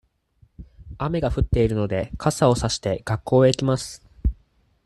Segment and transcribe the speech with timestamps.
[0.97, 4.03] 雨が降っているので、傘をさして、学校へ行きます。